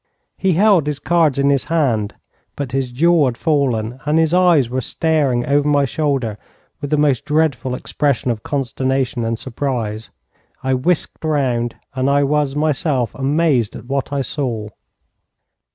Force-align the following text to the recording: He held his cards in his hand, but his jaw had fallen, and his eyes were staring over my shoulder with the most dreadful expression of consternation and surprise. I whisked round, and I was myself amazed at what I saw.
He 0.35 0.53
held 0.53 0.87
his 0.87 0.97
cards 0.97 1.37
in 1.37 1.51
his 1.51 1.65
hand, 1.65 2.15
but 2.55 2.71
his 2.71 2.89
jaw 2.91 3.25
had 3.27 3.37
fallen, 3.37 3.99
and 4.03 4.17
his 4.17 4.33
eyes 4.33 4.67
were 4.67 4.81
staring 4.81 5.45
over 5.45 5.67
my 5.67 5.85
shoulder 5.85 6.39
with 6.81 6.89
the 6.89 6.97
most 6.97 7.23
dreadful 7.23 7.75
expression 7.75 8.31
of 8.31 8.41
consternation 8.41 9.23
and 9.23 9.37
surprise. 9.37 10.09
I 10.63 10.73
whisked 10.73 11.23
round, 11.23 11.75
and 11.93 12.09
I 12.09 12.23
was 12.23 12.55
myself 12.55 13.13
amazed 13.13 13.75
at 13.75 13.85
what 13.85 14.11
I 14.11 14.21
saw. 14.23 14.69